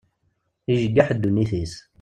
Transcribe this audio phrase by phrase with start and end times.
[0.71, 1.73] Ijeggeḥ ddunit-is.